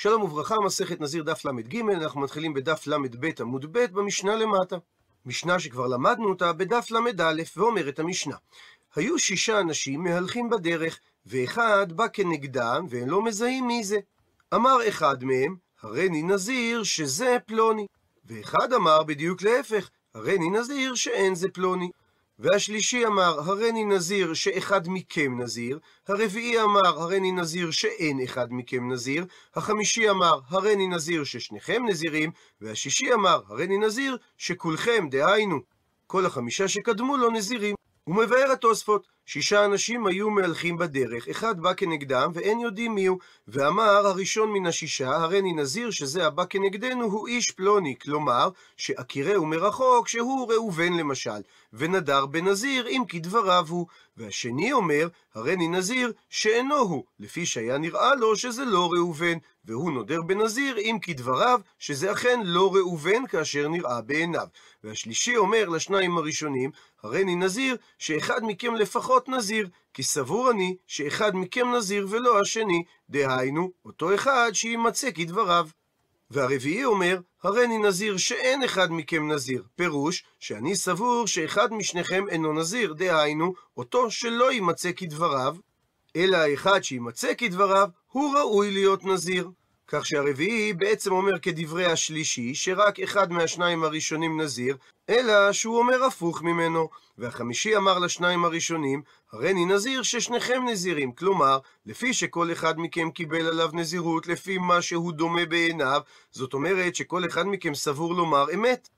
[0.00, 4.76] שלום וברכה, מסכת נזיר דף ל"ג, אנחנו מתחילים בדף ל"ב עמוד ב' במשנה למטה.
[5.26, 8.36] משנה שכבר למדנו אותה בדף ל"א, ואומרת המשנה:
[8.96, 13.98] היו שישה אנשים מהלכים בדרך, ואחד בא כנגדם, והם לא מזהים מי זה.
[14.54, 17.86] אמר אחד מהם, הריני נזיר שזה פלוני.
[18.24, 21.90] ואחד אמר בדיוק להפך, הריני נזיר שאין זה פלוני.
[22.38, 25.78] והשלישי אמר, הריני נזיר שאחד מכם נזיר,
[26.08, 33.12] הרביעי אמר, הריני נזיר שאין אחד מכם נזיר, החמישי אמר, הריני נזיר ששניכם נזירים, והשישי
[33.12, 35.60] אמר, הריני נזיר שכולכם, דהיינו,
[36.06, 37.74] כל החמישה שקדמו לו נזירים.
[38.04, 43.18] הוא מבאר התוספות, שישה אנשים היו מהלכים בדרך, אחד בא כנגדם ואין יודעים מיהו,
[43.48, 50.08] ואמר הראשון מן השישה, הריני נזיר שזה הבא כנגדנו הוא איש פלוני, כלומר, שאכירהו מרחוק
[50.08, 51.40] שהוא ראובן למשל,
[51.72, 58.36] ונדר בנזיר אם כדבריו הוא, והשני אומר, הריני נזיר שאינו הוא, לפי שהיה נראה לו
[58.36, 59.38] שזה לא ראובן,
[59.68, 64.46] והוא נודר בנזיר אם כדבריו שזה אכן לא ראובן כאשר נראה בעיניו.
[64.84, 66.70] והשלישי אומר לשניים הראשונים,
[67.02, 73.70] הריני נזיר שאחד מכם לפחות נזיר, כי סבור אני שאחד מכם נזיר ולא השני, דהיינו,
[73.84, 75.68] אותו אחד שימצא כדבריו.
[76.30, 79.62] והרביעי אומר, הריני נזיר שאין אחד מכם נזיר.
[79.76, 85.56] פירוש, שאני סבור שאחד משניכם אינו נזיר, דהיינו, אותו שלא יימצא כדבריו,
[86.16, 89.50] אלא האחד שימצא כדבריו, הוא ראוי להיות נזיר.
[89.88, 94.76] כך שהרביעי בעצם אומר כדברי השלישי, שרק אחד מהשניים הראשונים נזיר,
[95.08, 96.88] אלא שהוא אומר הפוך ממנו.
[97.18, 101.12] והחמישי אמר לשניים הראשונים, הריני נזיר ששניכם נזירים.
[101.12, 106.00] כלומר, לפי שכל אחד מכם קיבל עליו נזירות לפי מה שהוא דומה בעיניו,
[106.30, 108.88] זאת אומרת שכל אחד מכם סבור לומר אמת.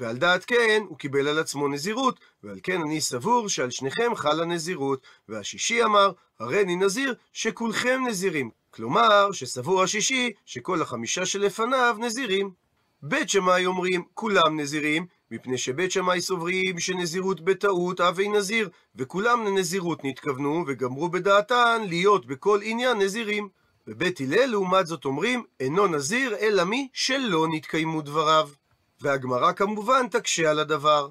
[0.00, 4.44] ועל דעת כן, הוא קיבל על עצמו נזירות, ועל כן אני סבור שעל שניכם חלה
[4.44, 5.06] נזירות.
[5.28, 8.59] והשישי אמר, הריני נזיר שכולכם נזירים.
[8.70, 12.50] כלומר, שסבור השישי שכל החמישה שלפניו נזירים.
[13.02, 20.04] בית שמאי אומרים, כולם נזירים, מפני שבית שמאי סוברים שנזירות בטעות אבי נזיר, וכולם לנזירות
[20.04, 23.48] נתכוונו, וגמרו בדעתן להיות בכל עניין נזירים.
[23.86, 28.48] בבית הלל לעומת זאת אומרים, אינו נזיר אלא מי שלא נתקיימו דבריו.
[29.00, 31.08] והגמרא כמובן תקשה על הדבר.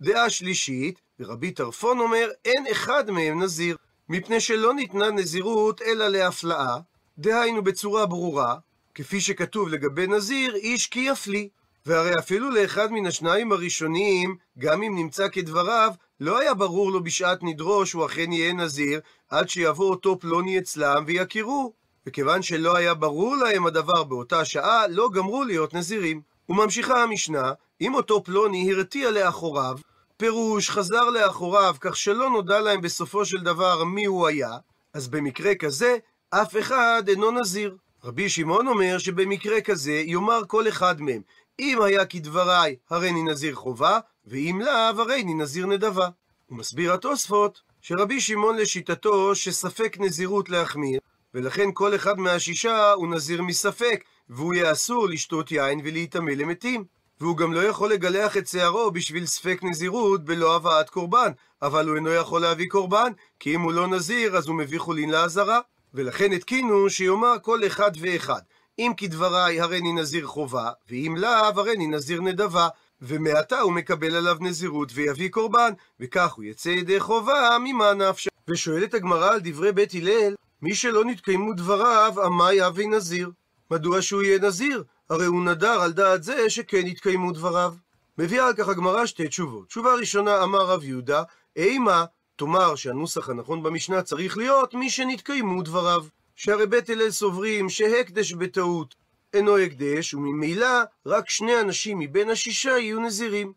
[0.00, 3.76] דעה שלישית, ורבי טרפון אומר, אין אחד מהם נזיר,
[4.08, 6.76] מפני שלא ניתנה נזירות אלא להפלאה,
[7.20, 8.54] דהיינו בצורה ברורה,
[8.94, 11.48] כפי שכתוב לגבי נזיר, איש כי יפלי.
[11.86, 17.38] והרי אפילו לאחד מן השניים הראשונים, גם אם נמצא כדבריו, לא היה ברור לו בשעת
[17.42, 21.72] נדרו שהוא אכן יהיה נזיר, עד שיבוא אותו פלוני אצלם ויכירו.
[22.06, 26.20] וכיוון שלא היה ברור להם הדבר באותה שעה, לא גמרו להיות נזירים.
[26.48, 29.78] וממשיכה המשנה, אם אותו פלוני הרתיע לאחוריו,
[30.16, 34.50] פירוש חזר לאחוריו כך שלא נודע להם בסופו של דבר מי הוא היה,
[34.94, 35.96] אז במקרה כזה,
[36.30, 37.76] אף אחד אינו נזיר.
[38.04, 41.22] רבי שמעון אומר שבמקרה כזה יאמר כל אחד מהם,
[41.58, 46.08] אם היה כדבריי, הריני נזיר חובה, ואם לאו, הריני נזיר נדבה.
[46.46, 51.00] הוא מסביר התוספות שרבי שמעון לשיטתו שספק נזירות להחמיר,
[51.34, 56.84] ולכן כל אחד מהשישה הוא נזיר מספק, והוא יהיה אסור לשתות יין ולהיטמא למתים.
[57.20, 61.96] והוא גם לא יכול לגלח את שערו בשביל ספק נזירות בלא הבאת קורבן, אבל הוא
[61.96, 65.60] אינו יכול להביא קורבן, כי אם הוא לא נזיר אז הוא מביא חולין לעזרה.
[65.94, 68.40] ולכן התקינו שיאמר כל אחד ואחד,
[68.78, 72.68] אם כדבריי הריני נזיר חובה, ואם לאו הריני נזיר נדבה,
[73.02, 78.30] ומעתה הוא מקבל עליו נזירות ויביא קורבן, וכך הוא יצא ידי חובה ממה נפשו.
[78.48, 83.30] ושואלת הגמרא על דברי בית הלל, מי שלא נתקיימו דבריו, עמה יהווה נזיר.
[83.70, 84.84] מדוע שהוא יהיה נזיר?
[85.10, 87.74] הרי הוא נדר על דעת זה שכן יתקיימו דבריו.
[88.18, 89.68] מביאה על כך הגמרא שתי תשובות.
[89.68, 91.22] תשובה ראשונה אמר רב יהודה,
[91.56, 92.04] אימה
[92.40, 96.04] תאמר שהנוסח הנכון במשנה צריך להיות מי שנתקיימו דבריו.
[96.36, 98.94] שהרי בית הלל סוברים שהקדש בטעות
[99.34, 100.66] אינו הקדש, וממילא
[101.06, 103.52] רק שני אנשים מבין השישה יהיו נזירים.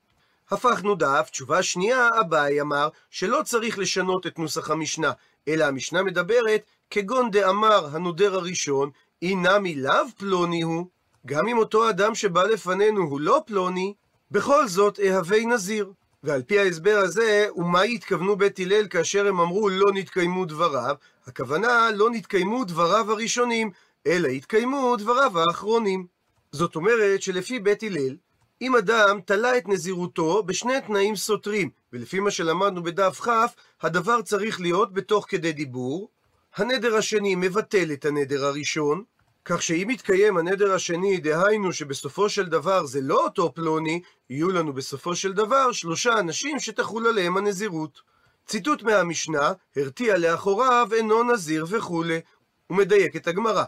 [0.51, 5.11] הפכנו דף, תשובה שנייה, אביי אמר שלא צריך לשנות את נוסח המשנה,
[5.47, 8.89] אלא המשנה מדברת כגון דאמר הנודר הראשון,
[9.21, 10.87] אינמי לאו פלוני הוא,
[11.25, 13.93] גם אם אותו אדם שבא לפנינו הוא לא פלוני,
[14.31, 15.91] בכל זאת אהבי נזיר.
[16.23, 20.95] ועל פי ההסבר הזה, ומה התכוונו בית הלל כאשר הם אמרו לא נתקיימו דבריו?
[21.27, 23.71] הכוונה לא נתקיימו דבריו הראשונים,
[24.07, 26.07] אלא התקיימו דבריו האחרונים.
[26.51, 28.15] זאת אומרת שלפי בית הלל,
[28.61, 33.29] אם אדם תלה את נזירותו בשני תנאים סותרים, ולפי מה שלמדנו בדף כ',
[33.81, 36.09] הדבר צריך להיות בתוך כדי דיבור,
[36.55, 39.03] הנדר השני מבטל את הנדר הראשון,
[39.45, 44.73] כך שאם יתקיים הנדר השני, דהיינו שבסופו של דבר זה לא אותו פלוני, יהיו לנו
[44.73, 48.01] בסופו של דבר שלושה אנשים שתחול עליהם הנזירות.
[48.47, 52.19] ציטוט מהמשנה, הרתיע לאחוריו אינו נזיר וכולי.
[52.67, 53.63] הוא מדייק את הגמרא.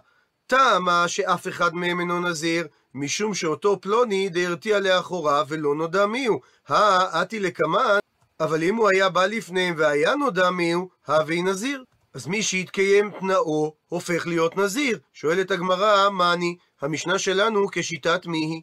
[0.47, 6.41] טעמה שאף אחד מהם אינו נזיר, משום שאותו פלוני דהרתיע לאחוריו ולא נודע מיהו.
[6.67, 7.99] האתי לקמן,
[8.39, 11.83] אבל אם הוא היה בא לפניהם והיה נודע מיהו, הווי נזיר.
[12.15, 14.99] אז מי שהתקיים תנאו, הופך להיות נזיר.
[15.13, 16.57] שואלת הגמרא, מאני?
[16.81, 18.61] המשנה שלנו כשיטת מי היא?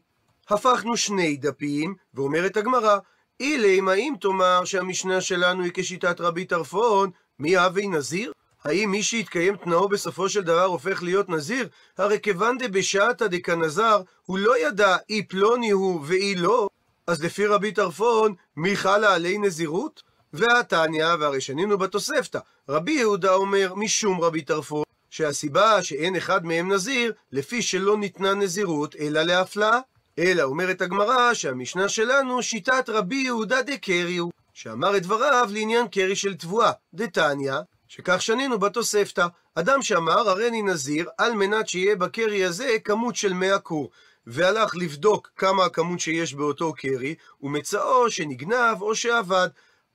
[0.51, 2.99] הפכנו שני דפים, ואומרת הגמרא,
[3.41, 8.33] אילם האם תאמר שהמשנה שלנו היא כשיטת רבי טרפון, מי הווי נזיר?
[8.65, 11.69] האם מי שהתקיים תנאו בסופו של דבר הופך להיות נזיר?
[11.99, 16.69] הרי כיוון דבשעתא דקנזר, הוא לא ידע אי פלוני הוא ואי לא,
[17.07, 20.12] אז לפי רבי טרפון, מי חלה עלי נזירות?
[20.33, 22.39] והתניא, והרי שנינו בתוספתא,
[22.69, 28.97] רבי יהודה אומר משום רבי טרפון, שהסיבה שאין אחד מהם נזיר, לפי שלא ניתנה נזירות,
[28.97, 29.79] אלא להפלאה.
[30.19, 36.17] אלא אומרת הגמרא שהמשנה שלנו שיטת רבי יהודה דקרי הוא, שאמר את דבריו לעניין קרי
[36.17, 37.55] של תבואה, דתניא,
[37.89, 43.59] שכך שנינו בתוספתא, אדם שאמר הריני נזיר על מנת שיהיה בקרי הזה כמות של מאה
[43.59, 43.91] קור,
[44.27, 49.49] והלך לבדוק כמה הכמות שיש באותו קרי, ומצאו שנגנב או שאבד.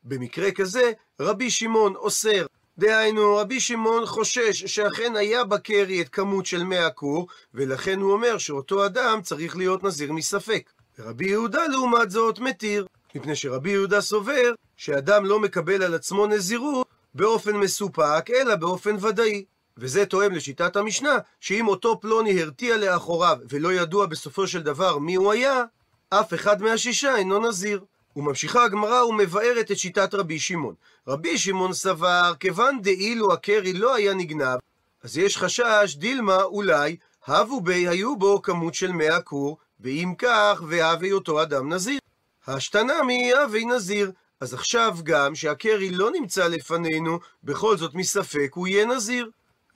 [0.07, 2.45] במקרה כזה, רבי שמעון אוסר.
[2.77, 8.38] דהיינו, רבי שמעון חושש שאכן היה בקרי את כמות של מאה קור, ולכן הוא אומר
[8.38, 10.69] שאותו אדם צריך להיות נזיר מספק.
[11.00, 16.88] ורבי יהודה לעומת זאת מתיר, מפני שרבי יהודה סובר שאדם לא מקבל על עצמו נזירות
[17.13, 19.45] באופן מסופק, אלא באופן ודאי.
[19.77, 25.15] וזה תואם לשיטת המשנה, שאם אותו פלוני הרתיע לאחוריו ולא ידוע בסופו של דבר מי
[25.15, 25.63] הוא היה,
[26.09, 27.81] אף אחד מהשישה אינו נזיר.
[28.18, 30.75] וממשיכה הגמרא ומבארת את שיטת רבי שמעון.
[31.08, 34.58] רבי שמעון סבר, כיוון דאילו הקרי לא היה נגנב,
[35.04, 36.98] אז יש חשש, דילמה, אולי,
[37.28, 42.00] הבו בי היו בו כמות של מאה קור, ואם כך, והווה אותו אדם נזיר.
[42.48, 44.12] השתנמי הווי נזיר.
[44.40, 49.30] אז עכשיו גם שהקרי לא נמצא לפנינו, בכל זאת מספק הוא יהיה נזיר.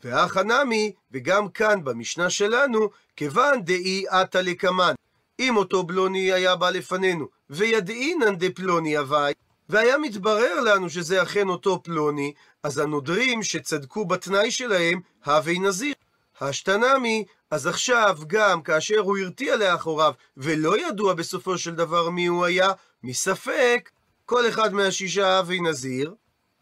[0.03, 4.93] והחנמי, וגם כאן במשנה שלנו, כיוון דאי עתה לקמן.
[5.39, 9.33] אם אותו פלוני היה בא לפנינו, וידעינן דפלוני הווי,
[9.69, 12.33] והיה מתברר לנו שזה אכן אותו פלוני,
[12.63, 15.93] אז הנודרים שצדקו בתנאי שלהם, הווי נזיר.
[16.41, 22.45] השתנמי, אז עכשיו גם כאשר הוא הרתיע לאחוריו, ולא ידוע בסופו של דבר מי הוא
[22.45, 22.71] היה,
[23.03, 23.89] מספק,
[24.25, 26.13] כל אחד מהשישה הווי נזיר,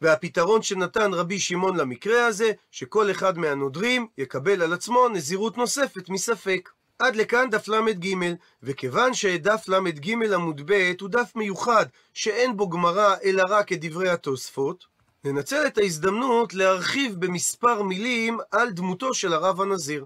[0.02, 6.70] והפתרון שנתן רבי שמעון למקרה הזה, שכל אחד מהנודרים יקבל על עצמו נזירות נוספת מספק.
[7.00, 8.16] עד לכאן דף ל"ג,
[8.64, 14.10] וכיוון שדף ל"ג עמוד ב' הוא דף מיוחד, שאין בו גמרא אלא רק את דברי
[14.10, 14.86] התוספות,
[15.24, 20.06] ננצל את ההזדמנות להרחיב במספר מילים על דמותו של הרב הנזיר.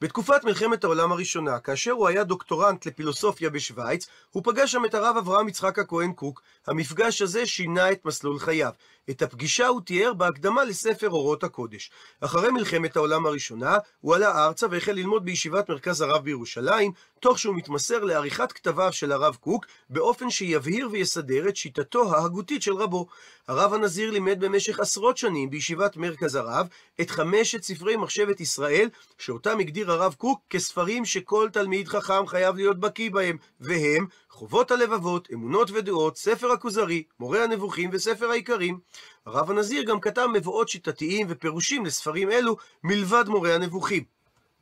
[0.00, 5.16] בתקופת מלחמת העולם הראשונה, כאשר הוא היה דוקטורנט לפילוסופיה בשוויץ, הוא פגש שם את הרב
[5.16, 6.42] אברהם יצחק הכהן קוק.
[6.66, 8.72] המפגש הזה שינה את מסלול חייו.
[9.10, 11.90] את הפגישה הוא תיאר בהקדמה לספר אורות הקודש.
[12.20, 17.56] אחרי מלחמת העולם הראשונה, הוא עלה ארצה והחל ללמוד בישיבת מרכז הרב בירושלים, תוך שהוא
[17.56, 23.06] מתמסר לעריכת כתביו של הרב קוק, באופן שיבהיר ויסדר את שיטתו ההגותית של רבו.
[23.48, 26.68] הרב הנזיר לימד במשך עשרות שנים בישיבת מרכז הרב
[27.00, 28.88] את חמשת ספרי מחשבת ישראל,
[29.18, 35.28] שאותם הגדיר הרב קוק כספרים שכל תלמיד חכם חייב להיות בקיא בהם, והם חובות הלבבות,
[35.32, 38.78] אמונות ודעות, ספר הכוזרי, מורה הנבוכים וספר העיקרים.
[39.26, 44.04] הרב הנזיר גם כתב מבואות שיטתיים ופירושים לספרים אלו מלבד מורה הנבוכים.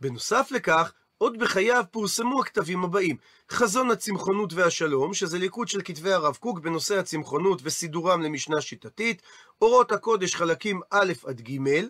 [0.00, 3.16] בנוסף לכך, עוד בחייו פורסמו הכתבים הבאים:
[3.50, 9.22] חזון הצמחונות והשלום, שזה ליקוד של כתבי הרב קוק בנושא הצמחונות וסידורם למשנה שיטתית,
[9.62, 11.82] אורות הקודש חלקים א' עד ג',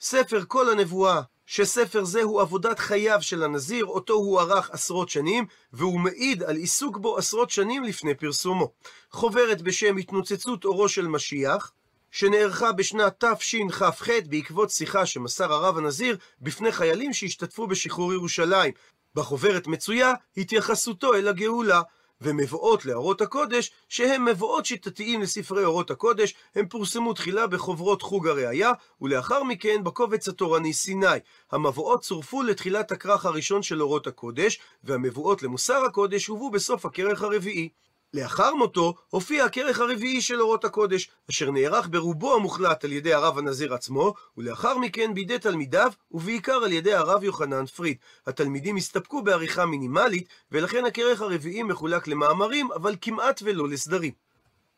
[0.00, 5.46] ספר כל הנבואה שספר זה הוא עבודת חייו של הנזיר, אותו הוא ערך עשרות שנים,
[5.72, 8.72] והוא מעיד על עיסוק בו עשרות שנים לפני פרסומו.
[9.10, 11.72] חוברת בשם התנוצצות אורו של משיח,
[12.16, 18.72] שנערכה בשנת תשכ"ח בעקבות שיחה שמסר הרב הנזיר בפני חיילים שהשתתפו בשחרור ירושלים.
[19.14, 21.82] בחוברת מצויה התייחסותו אל הגאולה.
[22.20, 28.72] ומבואות לאורות הקודש, שהם מבואות שיטתיים לספרי אורות הקודש, הם פורסמו תחילה בחוברות חוג הראייה,
[29.00, 31.06] ולאחר מכן בקובץ התורני סיני.
[31.52, 37.68] המבואות צורפו לתחילת הכרך הראשון של אורות הקודש, והמבואות למוסר הקודש הובאו בסוף הכרך הרביעי.
[38.16, 43.38] לאחר מותו הופיע הכרך הרביעי של אורות הקודש, אשר נערך ברובו המוחלט על ידי הרב
[43.38, 47.96] הנזיר עצמו, ולאחר מכן בידי תלמידיו, ובעיקר על ידי הרב יוחנן פריד.
[48.26, 54.12] התלמידים הסתפקו בעריכה מינימלית, ולכן הכרך הרביעי מחולק למאמרים, אבל כמעט ולא לסדרים.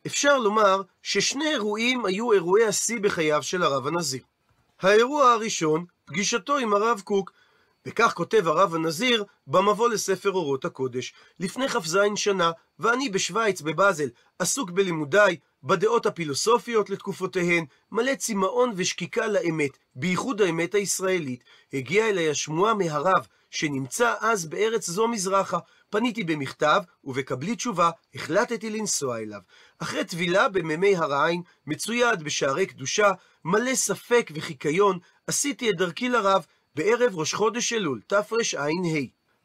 [0.06, 4.22] אפשר לומר ששני אירועים היו אירועי השיא בחייו של הרב הנזיר.
[4.80, 7.32] האירוע הראשון, פגישתו עם הרב קוק,
[7.88, 11.12] וכך כותב הרב הנזיר במבוא לספר אורות הקודש.
[11.40, 19.78] לפני כ"ז שנה, ואני בשוויץ, בבאזל, עסוק בלימודיי, בדעות הפילוסופיות לתקופותיהן, מלא צמאון ושקיקה לאמת,
[19.94, 21.44] בייחוד האמת הישראלית.
[21.72, 25.58] הגיעה אליי השמועה מהרב, שנמצא אז בארץ זו מזרחה.
[25.90, 29.40] פניתי במכתב, ובקבלי תשובה, החלטתי לנסוע אליו.
[29.78, 33.10] אחרי טבילה במימי הר העין, מצויד בשערי קדושה,
[33.44, 36.46] מלא ספק וחיקיון, עשיתי את דרכי לרב,
[36.78, 38.66] בערב ראש חודש אלול, תרע"ה.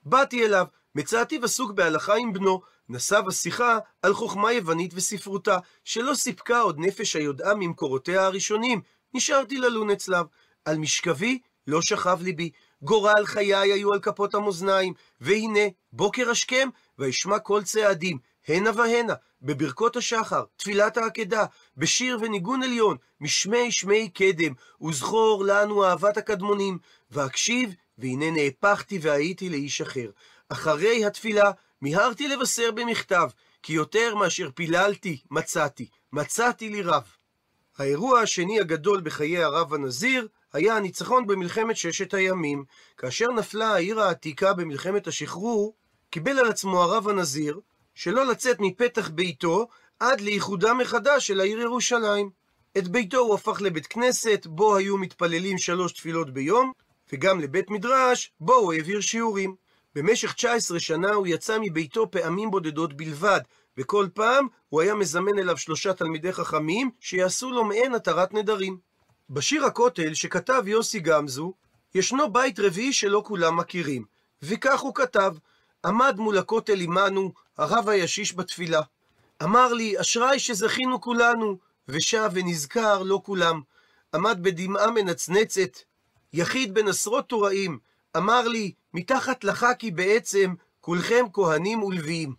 [0.06, 6.60] באתי אליו, מצאתיו עסוק בהלכה עם בנו, נשא בשיחה על חוכמה יוונית וספרותה, שלא סיפקה
[6.60, 8.82] עוד נפש היודעה ממקורותיה הראשונים,
[9.14, 10.26] נשארתי ללון אצלב.
[10.66, 17.40] על משכבי לא שכב ליבי, גורל חיי היו על כפות המאזניים, והנה, בוקר השכם, וישמע
[17.40, 21.46] קול צעדים, הנה והנה, בברכות השחר, תפילת העקדה,
[21.78, 26.78] בשיר וניגון עליון, משמי שמי קדם, וזכור לנו אהבת הקדמונים,
[27.12, 30.10] ואקשיב, והנה נהפכתי והייתי לאיש אחר.
[30.50, 33.30] אחרי התפילה, מיהרתי לבשר במכתב,
[33.64, 35.88] כי יותר מאשר פיללתי, מצאתי.
[36.14, 37.04] מצאתי לי רב.
[37.78, 42.64] האירוע השני הגדול בחיי הרב הנזיר היה הניצחון במלחמת ששת הימים.
[42.98, 45.76] כאשר נפלה העיר העתיקה במלחמת השחרור,
[46.10, 47.60] קיבל על עצמו הרב הנזיר
[47.96, 49.68] שלא לצאת מפתח ביתו
[50.00, 52.30] עד לאיחודה מחדש של העיר ירושלים.
[52.78, 56.72] את ביתו הוא הפך לבית כנסת, בו היו מתפללים שלוש תפילות ביום,
[57.14, 59.56] וגם לבית מדרש, בו הוא העביר שיעורים.
[59.96, 63.40] במשך 19 שנה הוא יצא מביתו פעמים בודדות בלבד,
[63.78, 68.78] וכל פעם הוא היה מזמן אליו שלושה תלמידי חכמים שיעשו לו מעין התרת נדרים.
[69.30, 71.54] בשיר הכותל שכתב יוסי גמזו,
[71.96, 74.06] ישנו בית רביעי שלא כולם מכירים,
[74.42, 75.34] וכך הוא כתב:
[75.86, 78.82] עמד מול הכותל עמנו הרב הישיש בתפילה.
[79.44, 83.62] אמר לי, אשראי שזכינו כולנו, ושב ונזכר לא כולם.
[84.14, 85.80] עמד בדמעה מנצנצת,
[86.34, 87.80] יחיד בין עשרות טוראים,
[88.18, 92.34] אמר לי, מתחת לחכי בעצם, כולכם כהנים ולוויים.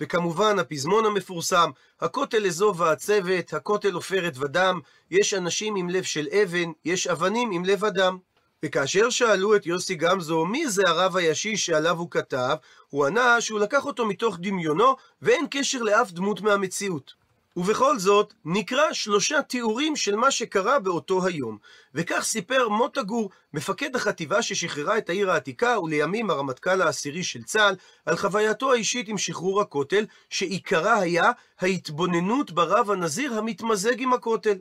[0.00, 6.72] וכמובן, הפזמון המפורסם, הכותל אזוב ועצבת, הכותל עופרת ודם, יש אנשים עם לב של אבן,
[6.84, 8.18] יש אבנים עם לב אדם.
[8.66, 12.56] וכאשר שאלו את יוסי גמזו מי זה הרב הישיש שעליו הוא כתב,
[12.88, 17.14] הוא ענה שהוא לקח אותו מתוך דמיונו, ואין קשר לאף דמות מהמציאות.
[17.56, 21.58] ובכל זאת, נקרא שלושה תיאורים של מה שקרה באותו היום.
[21.94, 27.76] וכך סיפר מוטה גור, מפקד החטיבה ששחררה את העיר העתיקה, ולימים הרמטכ"ל העשירי של צה"ל,
[28.06, 31.30] על חווייתו האישית עם שחרור הכותל, שעיקרה היה
[31.60, 34.58] ההתבוננות ברב הנזיר המתמזג עם הכותל.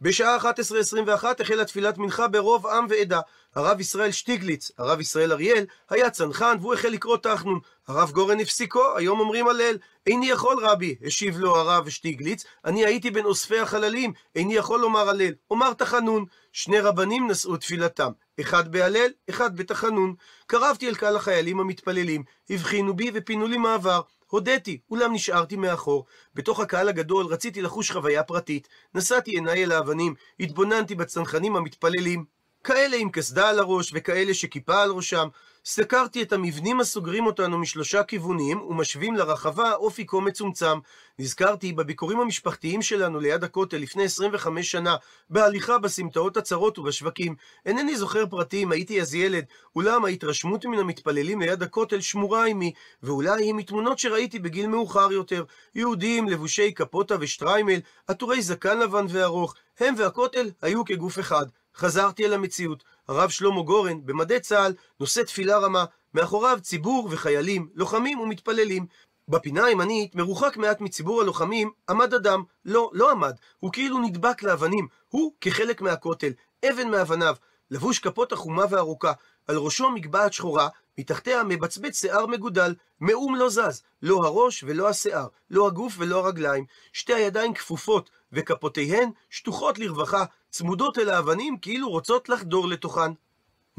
[0.00, 3.20] בשעה 11:21 החלה תפילת מנחה ברוב עם ועדה.
[3.54, 7.60] הרב ישראל שטיגליץ, הרב ישראל אריאל, היה צנחן והוא החל לקרוא תחנון.
[7.88, 9.78] הרב גורן הפסיקו, היום אומרים הלל.
[10.06, 15.08] איני יכול רבי, השיב לו הרב שטיגליץ, אני הייתי בין אוספי החללים, איני יכול לומר
[15.08, 16.24] הלל, אומר תחנון.
[16.52, 20.14] שני רבנים נשאו תפילתם, אחד בהלל, אחד בתחנון.
[20.46, 24.00] קרבתי אל קהל החיילים המתפללים, הבחינו בי ופינו לי מעבר.
[24.30, 26.06] הודיתי, אולם נשארתי מאחור.
[26.34, 28.68] בתוך הקהל הגדול רציתי לחוש חוויה פרטית.
[28.94, 32.24] נשאתי עיניי אל האבנים, התבוננתי בצנחנים המתפללים.
[32.64, 35.28] כאלה עם קסדה על הראש וכאלה שכיפה על ראשם.
[35.70, 40.78] סקרתי את המבנים הסוגרים אותנו משלושה כיוונים ומשווים לרחבה אופי כה מצומצם.
[41.18, 44.96] נזכרתי בביקורים המשפחתיים שלנו ליד הכותל לפני 25 שנה,
[45.30, 47.34] בהליכה בסמטאות הצרות ובשווקים.
[47.66, 49.44] אינני זוכר פרטים, הייתי אז ילד,
[49.76, 52.72] אולם ההתרשמות מן המתפללים ליד הכותל שמורה עימי,
[53.02, 55.44] ואולי היא מתמונות שראיתי בגיל מאוחר יותר.
[55.74, 61.46] יהודים לבושי קפוטה ושטריימל, עטורי זקן לבן וארוך, הם והכותל היו כגוף אחד.
[61.76, 62.84] חזרתי אל המציאות.
[63.08, 65.84] הרב שלמה גורן, במדי צה"ל, נושא תפילה רמה,
[66.14, 68.86] מאחוריו ציבור וחיילים, לוחמים ומתפללים.
[69.28, 72.42] בפינה הימנית, מרוחק מעט מציבור הלוחמים, עמד אדם.
[72.64, 74.88] לא, לא עמד, הוא כאילו נדבק לאבנים.
[75.08, 76.32] הוא כחלק מהכותל,
[76.68, 77.34] אבן מאבניו,
[77.70, 79.12] לבוש כפות החומה וארוכה,
[79.48, 85.26] על ראשו מגבעת שחורה, מתחתיה מבצבץ שיער מגודל, מאום לא זז, לא הראש ולא השיער,
[85.50, 92.28] לא הגוף ולא הרגליים, שתי הידיים כפופות, וכפותיהן שטוחות לרווחה, צמודות אל האבנים כאילו רוצות
[92.28, 93.12] לחדור לתוכן.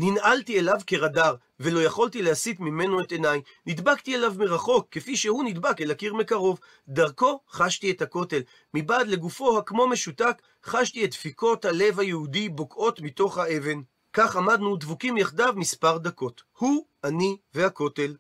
[0.02, 3.42] ננעלתי אליו כרדאר, ולא יכולתי להסיט ממנו את עיניי.
[3.66, 6.60] נדבקתי אליו מרחוק, כפי שהוא נדבק אל הקיר מקרוב.
[6.88, 8.42] דרכו חשתי את הכותל.
[8.74, 13.82] מבעד לגופו הכמו משותק, חשתי את דפיקות הלב היהודי בוקעות מתוך האבן.
[14.14, 16.42] כך עמדנו דבוקים יחדיו מספר דקות.
[16.58, 18.16] הוא, אני והכותל.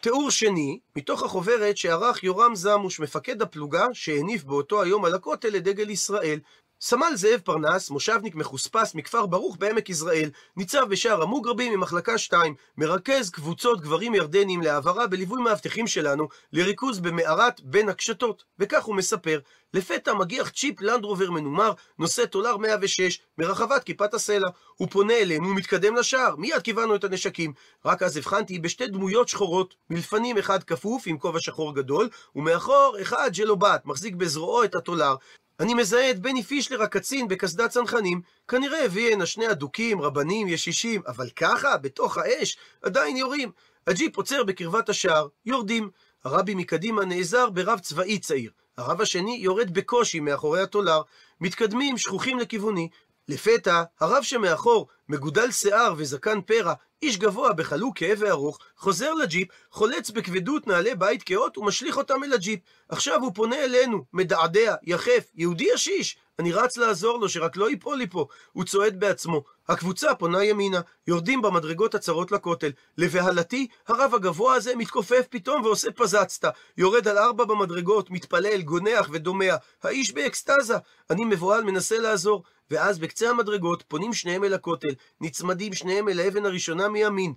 [0.00, 5.90] תיאור שני, מתוך החוברת שערך יורם זמוש, מפקד הפלוגה, שהניף באותו היום על הכותל לדגל
[5.90, 6.40] ישראל.
[6.84, 13.30] סמל זאב פרנס, מושבניק מחוספס מכפר ברוך בעמק יזרעאל, ניצב בשער המוגרבים ממחלקה 2, מרכז
[13.30, 18.44] קבוצות גברים ירדנים להעברה בליווי מאבטחים שלנו, לריכוז במערת בין הקשתות.
[18.58, 19.40] וכך הוא מספר,
[19.74, 24.48] לפתע מגיח ג'יפ לנדרובר מנומר, נושא תול"ר 106, מרחבת כיפת הסלע.
[24.76, 27.52] הוא פונה אלינו ומתקדם לשער, מיד קיבלנו את הנשקים.
[27.84, 33.30] רק אז הבחנתי בשתי דמויות שחורות, מלפנים אחד כפוף עם כובע שחור גדול, ומאחור אחד
[33.32, 35.14] ג'לובט, מחזיק בזרועו את התול"ר.
[35.60, 41.02] אני מזהה את בני פישלר הקצין בקסדת צנחנים, כנראה הביא הנה שני אדוקים, רבנים, ישישים,
[41.06, 43.50] אבל ככה, בתוך האש, עדיין יורים.
[43.86, 45.90] הג'יפ עוצר בקרבת השער, יורדים.
[46.24, 48.50] הרבי מקדימה נעזר ברב צבאי צעיר.
[48.76, 51.02] הרב השני יורד בקושי מאחורי התול"ר.
[51.40, 52.88] מתקדמים שחוחים לכיווני.
[53.28, 60.10] לפתע, הרב שמאחור, מגודל שיער וזקן פרע, איש גבוה בחלוק כהה וארוך, חוזר לג'יפ, חולץ
[60.10, 62.60] בכבדות נעלי בית כהות ומשליך אותם אל הג'יפ.
[62.88, 66.16] עכשיו הוא פונה אלינו, מדדה, יחף, יהודי ישיש.
[66.38, 68.26] אני רץ לעזור לו, שרק לא ייפול לי פה.
[68.52, 69.42] הוא צועד בעצמו.
[69.68, 72.70] הקבוצה פונה ימינה, יורדים במדרגות הצרות לכותל.
[72.98, 76.50] לבהלתי, הרב הגבוה הזה מתכופף פתאום ועושה פזצתא.
[76.76, 79.56] יורד על ארבע במדרגות, מתפלל, גונח ודומע.
[79.82, 80.76] האיש באקסטזה.
[81.10, 82.42] אני מבוהל, מנסה לעזור.
[82.70, 87.34] ואז בקצה המדרגות פונים שניהם אל הכותל, נצמדים שניהם אל האבן הראשונה מימין.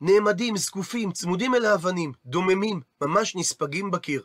[0.00, 4.22] נעמדים, זקופים, צמודים אל האבנים, דוממים, ממש נספגים בקיר.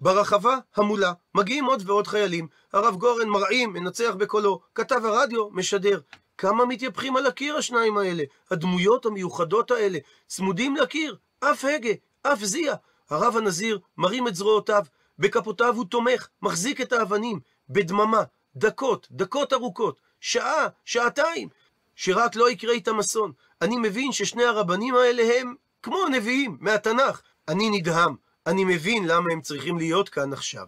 [0.00, 2.48] ברחבה, המולה, מגיעים עוד ועוד חיילים.
[2.72, 4.60] הרב גורן מרעים, מנצח בקולו.
[4.74, 6.00] כתב הרדיו, משדר.
[6.38, 11.90] כמה מתייפחים על הקיר השניים האלה, הדמויות המיוחדות האלה, צמודים לקיר, אף הגה,
[12.22, 12.74] אף זיע.
[13.10, 14.84] הרב הנזיר מרים את זרועותיו,
[15.18, 18.22] בכפותיו הוא תומך, מחזיק את האבנים, בדממה,
[18.56, 21.48] דקות, דקות ארוכות, שעה, שעתיים,
[21.94, 23.32] שרק לא יקרה איתם אסון.
[23.62, 27.22] אני מבין ששני הרבנים האלה הם כמו נביאים מהתנ"ך.
[27.48, 28.14] אני נדהם,
[28.46, 30.66] אני מבין למה הם צריכים להיות כאן עכשיו.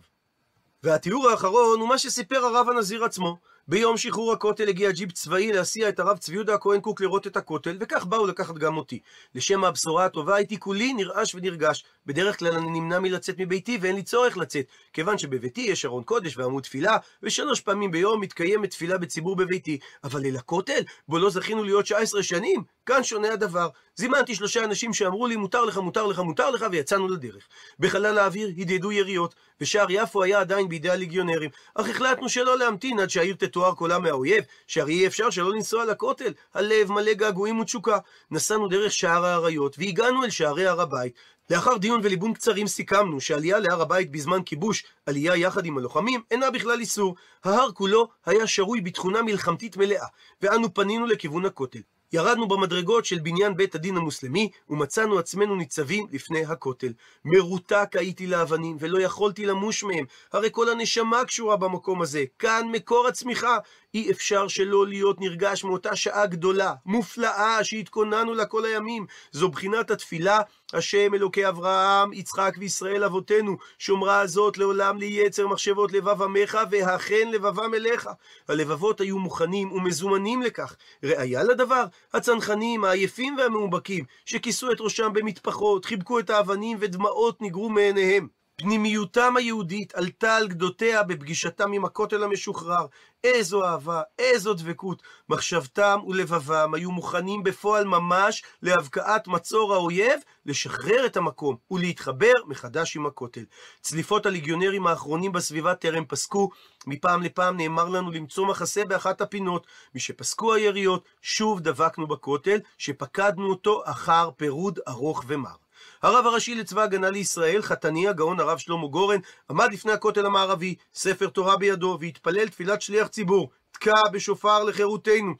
[0.83, 3.39] והתיאור האחרון הוא מה שסיפר הרב הנזיר עצמו.
[3.69, 7.37] ביום שחרור הכותל הגיע ג'יפ צבאי להסיע את הרב צבי יהודה הכהן קוק לראות את
[7.37, 9.01] הכותל, וכך באו לקחת גם אותי.
[9.35, 11.85] לשם הבשורה הטובה הייתי כולי נרעש ונרגש.
[12.07, 16.37] בדרך כלל אני נמנע מלצאת מביתי ואין לי צורך לצאת, כיוון שבביתי יש ארון קודש
[16.37, 19.79] ועמוד תפילה, ושלוש פעמים ביום מתקיימת תפילה בציבור בביתי.
[20.05, 23.69] אבל אל הכותל, בו לא זכינו להיות 19 שנים, כאן שונה הדבר.
[23.97, 27.49] זימנתי שלושה אנשים שאמרו לי, מותר לך, מותר לך, מותר לך, ויצאנו לדרך.
[27.79, 31.51] בחלל האוויר הדהדו יריות, ושער יפו היה עדיין בידי הליגיונרים.
[31.75, 36.33] אך החלטנו שלא להמתין עד שהעיר תתואר קולה מהאויב, שהרי אי אפשר שלא לנסוע לכותל.
[36.55, 37.99] הלב מלא געגועים ותשוקה.
[38.31, 41.15] נסענו דרך שער האריות, והגענו אל שערי הר הבית.
[41.51, 46.51] לאחר דיון וליבון קצרים סיכמנו שעלייה להר הבית בזמן כיבוש, עלייה יחד עם הלוחמים, אינה
[46.51, 47.15] בכלל איסור.
[47.45, 50.07] ההר כולו היה שרוי בתכונה מלחמתית מלאה,
[50.43, 51.81] ואנו פנינו לכיוון הכותל.
[52.13, 56.93] ירדנו במדרגות של בניין בית הדין המוסלמי, ומצאנו עצמנו ניצבים לפני הכותל.
[57.25, 60.05] מרותק הייתי לאבנים, ולא יכולתי למוש מהם.
[60.33, 62.25] הרי כל הנשמה קשורה במקום הזה.
[62.39, 63.59] כאן מקור הצמיחה.
[63.95, 69.07] אי אפשר שלא להיות נרגש מאותה שעה גדולה, מופלאה, שהתכוננו לה כל הימים.
[69.33, 70.41] זו בחינת התפילה,
[70.73, 77.75] השם אלוקי אברהם, יצחק וישראל אבותינו, שומרה הזאת לעולם ליצר מחשבות לבב עמך, והכן לבבם
[77.75, 78.09] אליך.
[78.49, 80.77] הלבבות היו מוכנים ומזומנים לכך.
[81.03, 88.29] ראיה לדבר, הצנחנים העייפים והמאובקים, שכיסו את ראשם במטפחות, חיבקו את האבנים ודמעות ניגרו מעיניהם.
[88.61, 92.87] פנימיותם היהודית עלתה על גדותיה בפגישתם עם הכותל המשוחרר.
[93.25, 95.03] איזו אהבה, איזו דבקות.
[95.29, 103.07] מחשבתם ולבבם היו מוכנים בפועל ממש להבקעת מצור האויב, לשחרר את המקום ולהתחבר מחדש עם
[103.07, 103.45] הכותל.
[103.81, 106.51] צליפות הליגיונרים האחרונים בסביבה טרם פסקו,
[106.87, 109.67] מפעם לפעם נאמר לנו למצוא מחסה באחת הפינות.
[109.95, 115.66] משפסקו היריות, שוב דבקנו בכותל, שפקדנו אותו אחר פירוד ארוך ומר.
[116.03, 119.21] הרב הראשי לצבא הגנה לישראל, חתני הגאון הרב שלמה גורן,
[119.51, 125.35] עמד לפני הכותל המערבי, ספר תורה בידו, והתפלל תפילת שליח ציבור, תקע בשופר לחירותנו.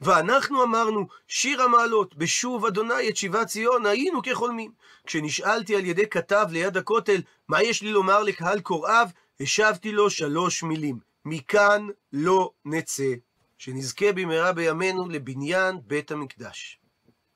[0.00, 4.72] ואנחנו אמרנו, שיר המעלות, בשוב אדוני את שיבת ציון, היינו כחולמים.
[5.06, 9.08] כשנשאלתי על ידי כתב ליד הכותל, מה יש לי לומר לקהל קוראיו,
[9.40, 13.12] השבתי לו שלוש מילים, מכאן לא נצא.
[13.58, 16.81] שנזכה במהרה בימינו לבניין בית המקדש.